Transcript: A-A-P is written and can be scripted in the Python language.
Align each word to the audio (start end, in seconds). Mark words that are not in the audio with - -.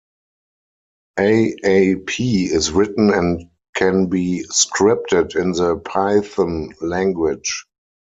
A-A-P 1.19 2.45
is 2.45 2.71
written 2.71 3.13
and 3.13 3.51
can 3.75 4.07
be 4.07 4.45
scripted 4.51 5.35
in 5.39 5.51
the 5.51 5.77
Python 5.77 6.73
language. 6.81 7.67